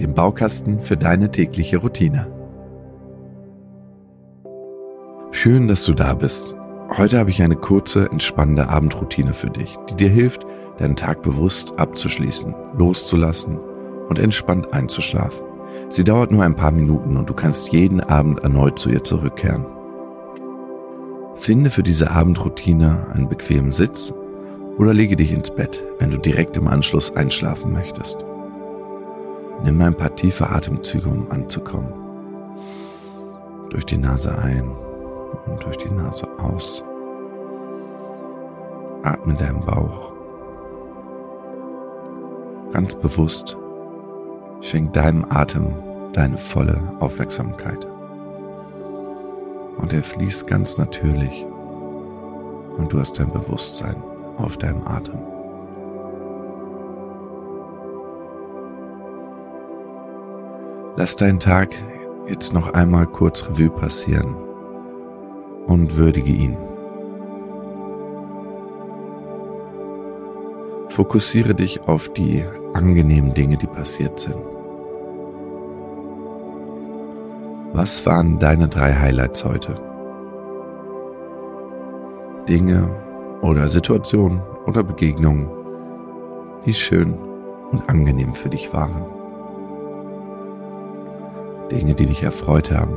[0.00, 2.26] dem Baukasten für deine tägliche Routine.
[5.30, 6.54] Schön, dass du da bist.
[6.96, 10.46] Heute habe ich eine kurze, entspannende Abendroutine für dich, die dir hilft,
[10.78, 13.58] deinen Tag bewusst abzuschließen, loszulassen
[14.08, 15.46] und entspannt einzuschlafen.
[15.88, 19.66] Sie dauert nur ein paar Minuten und du kannst jeden Abend erneut zu ihr zurückkehren.
[21.36, 24.12] Finde für diese Abendroutine einen bequemen Sitz
[24.78, 28.24] oder lege dich ins Bett, wenn du direkt im Anschluss einschlafen möchtest.
[29.62, 31.92] Nimm ein paar tiefe Atemzüge, um anzukommen.
[33.70, 34.70] Durch die Nase ein
[35.46, 36.84] und durch die Nase aus.
[39.02, 40.12] Atme deinen Bauch.
[42.72, 43.56] Ganz bewusst
[44.60, 45.74] schenk deinem Atem
[46.12, 47.86] deine volle Aufmerksamkeit.
[49.78, 51.46] Und er fließt ganz natürlich
[52.78, 53.96] und du hast dein Bewusstsein
[54.38, 55.35] auf deinem Atem.
[60.98, 61.74] Lass deinen Tag
[62.26, 64.34] jetzt noch einmal kurz Revue passieren
[65.66, 66.56] und würdige ihn.
[70.88, 72.42] Fokussiere dich auf die
[72.72, 74.36] angenehmen Dinge, die passiert sind.
[77.74, 79.78] Was waren deine drei Highlights heute?
[82.48, 82.88] Dinge
[83.42, 85.50] oder Situationen oder Begegnungen,
[86.64, 87.18] die schön
[87.70, 89.25] und angenehm für dich waren.
[91.70, 92.96] Dinge, die dich erfreut haben,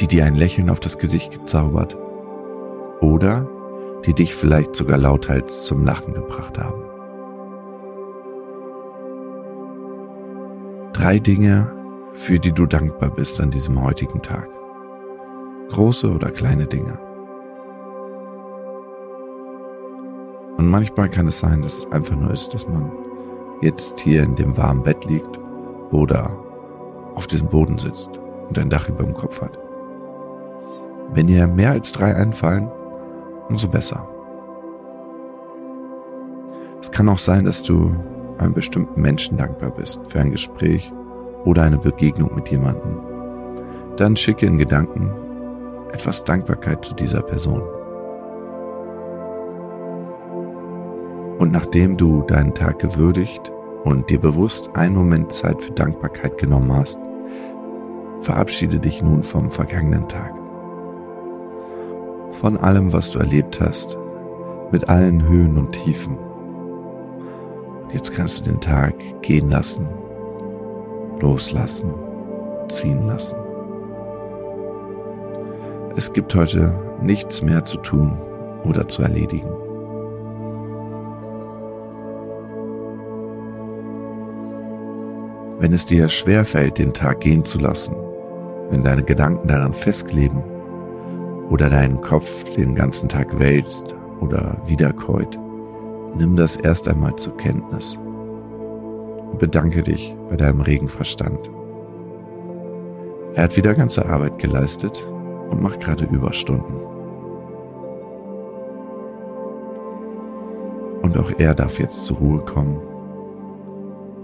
[0.00, 1.96] die dir ein Lächeln auf das Gesicht gezaubert
[3.00, 3.46] oder
[4.06, 6.82] die dich vielleicht sogar lauthals zum Lachen gebracht haben.
[10.92, 11.70] Drei Dinge,
[12.14, 14.48] für die du dankbar bist an diesem heutigen Tag.
[15.70, 16.98] Große oder kleine Dinge.
[20.56, 22.92] Und manchmal kann es sein, dass es einfach nur ist, dass man
[23.60, 25.38] jetzt hier in dem warmen Bett liegt
[25.90, 26.43] oder
[27.14, 28.10] auf dem Boden sitzt
[28.48, 29.58] und ein Dach über dem Kopf hat.
[31.12, 32.70] Wenn dir mehr als drei einfallen,
[33.48, 34.08] umso besser.
[36.80, 37.94] Es kann auch sein, dass du
[38.38, 40.92] einem bestimmten Menschen dankbar bist für ein Gespräch
[41.44, 42.98] oder eine Begegnung mit jemandem.
[43.96, 45.10] Dann schicke in Gedanken
[45.92, 47.62] etwas Dankbarkeit zu dieser Person.
[51.38, 53.52] Und nachdem du deinen Tag gewürdigt
[53.84, 56.98] und dir bewusst einen Moment Zeit für Dankbarkeit genommen hast,
[58.20, 60.34] verabschiede dich nun vom vergangenen Tag.
[62.32, 63.96] Von allem, was du erlebt hast,
[64.72, 66.18] mit allen Höhen und Tiefen.
[67.92, 69.86] Jetzt kannst du den Tag gehen lassen,
[71.20, 71.94] loslassen,
[72.68, 73.36] ziehen lassen.
[75.96, 78.18] Es gibt heute nichts mehr zu tun
[78.64, 79.63] oder zu erledigen.
[85.58, 87.94] Wenn es dir schwer fällt, den Tag gehen zu lassen,
[88.70, 90.42] wenn deine Gedanken daran festkleben
[91.48, 95.38] oder deinen Kopf den ganzen Tag wälzt oder wiederkäut,
[96.16, 97.96] nimm das erst einmal zur Kenntnis
[99.30, 101.50] und bedanke dich bei deinem regen Verstand.
[103.34, 105.06] Er hat wieder ganze Arbeit geleistet
[105.48, 106.74] und macht gerade Überstunden.
[111.02, 112.80] Und auch er darf jetzt zur Ruhe kommen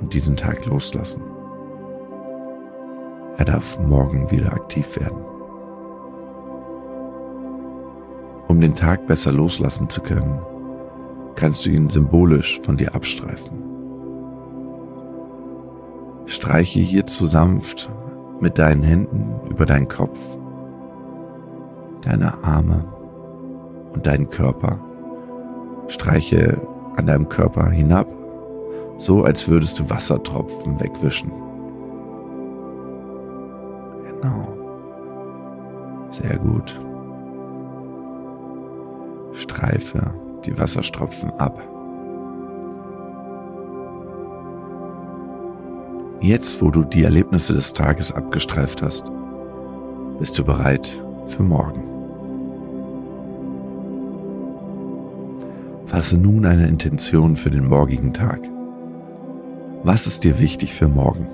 [0.00, 1.22] und diesen Tag loslassen.
[3.36, 5.18] Er darf morgen wieder aktiv werden.
[8.48, 10.40] Um den Tag besser loslassen zu können,
[11.36, 13.62] kannst du ihn symbolisch von dir abstreifen.
[16.26, 17.90] Streiche hierzu sanft
[18.40, 20.18] mit deinen Händen über deinen Kopf,
[22.02, 22.84] deine Arme
[23.92, 24.78] und deinen Körper.
[25.88, 26.60] Streiche
[26.96, 28.06] an deinem Körper hinab,
[29.00, 31.32] so als würdest du Wassertropfen wegwischen.
[34.04, 34.46] Genau.
[36.10, 36.78] Sehr gut.
[39.32, 40.12] Streife
[40.44, 41.58] die Wasserstropfen ab.
[46.20, 49.06] Jetzt, wo du die Erlebnisse des Tages abgestreift hast,
[50.18, 51.82] bist du bereit für morgen.
[55.86, 58.38] Fasse nun eine Intention für den morgigen Tag.
[59.82, 61.26] Was ist dir wichtig für morgen?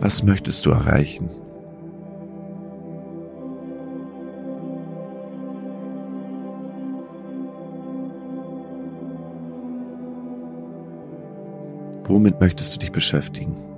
[0.00, 1.30] Was möchtest du erreichen?
[12.06, 13.73] Womit möchtest du dich beschäftigen?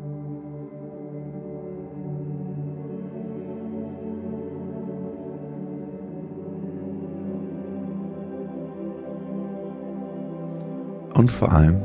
[11.26, 11.82] Und vor allem,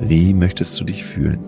[0.00, 1.44] wie möchtest du dich fühlen?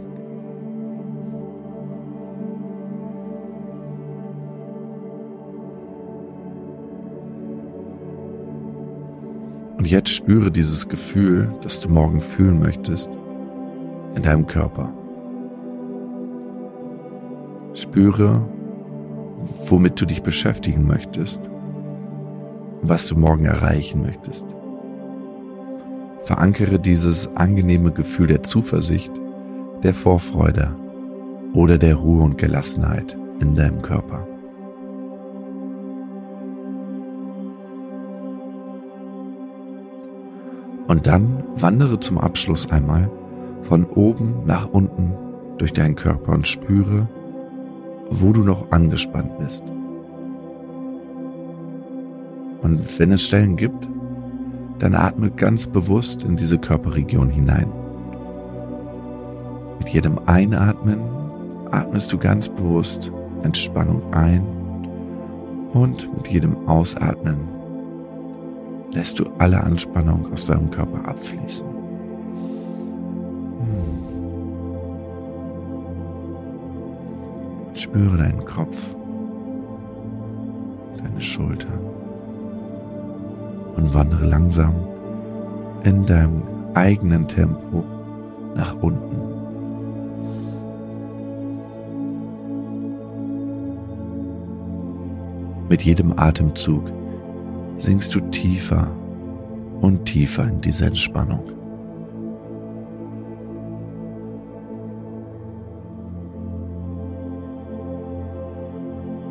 [9.78, 13.10] Und jetzt spüre dieses Gefühl, das du morgen fühlen möchtest,
[14.14, 14.92] in deinem Körper.
[17.72, 18.42] Spüre,
[19.66, 21.40] womit du dich beschäftigen möchtest
[22.82, 24.46] und was du morgen erreichen möchtest.
[26.26, 29.12] Verankere dieses angenehme Gefühl der Zuversicht,
[29.84, 30.74] der Vorfreude
[31.54, 34.26] oder der Ruhe und Gelassenheit in deinem Körper.
[40.88, 43.08] Und dann wandere zum Abschluss einmal
[43.62, 45.12] von oben nach unten
[45.58, 47.06] durch deinen Körper und spüre,
[48.10, 49.62] wo du noch angespannt bist.
[52.62, 53.88] Und wenn es Stellen gibt,
[54.78, 57.70] dann atme ganz bewusst in diese Körperregion hinein.
[59.78, 61.00] Mit jedem Einatmen
[61.70, 63.10] atmest du ganz bewusst
[63.42, 64.42] Entspannung ein
[65.72, 67.36] und mit jedem Ausatmen
[68.92, 71.68] lässt du alle Anspannung aus deinem Körper abfließen.
[77.74, 78.96] Spüre deinen Kopf,
[80.96, 81.68] deine Schulter
[83.76, 84.74] und wandere langsam
[85.84, 86.42] in deinem
[86.74, 87.84] eigenen Tempo
[88.54, 89.16] nach unten.
[95.68, 96.92] Mit jedem Atemzug
[97.78, 98.88] sinkst du tiefer
[99.80, 101.42] und tiefer in diese Entspannung.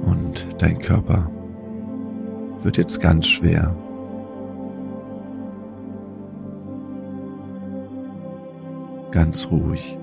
[0.06, 1.30] Und dein Körper
[2.64, 3.76] wird jetzt ganz schwer.
[9.16, 9.98] Ganz ruhig.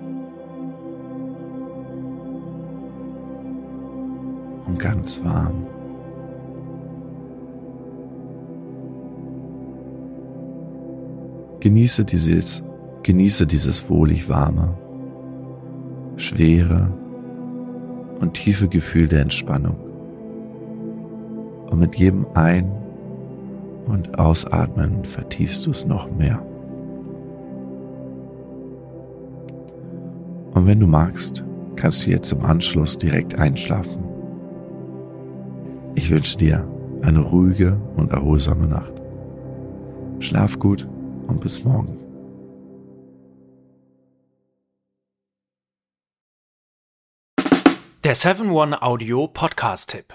[4.66, 5.66] Und ganz warm.
[11.60, 12.62] Genieße dieses,
[13.02, 14.78] genieße dieses wohlig warme,
[16.16, 16.90] schwere
[18.18, 19.76] und tiefe Gefühl der Entspannung.
[21.70, 22.72] Und mit jedem Ein-
[23.88, 26.42] und Ausatmen vertiefst du es noch mehr.
[30.62, 31.42] Und wenn du magst,
[31.74, 34.04] kannst du jetzt im Anschluss direkt einschlafen.
[35.96, 36.64] Ich wünsche dir
[37.02, 38.92] eine ruhige und erholsame Nacht.
[40.20, 40.86] Schlaf gut
[41.26, 41.98] und bis morgen.
[48.04, 50.14] Der 7-One Audio Podcast-Tipp.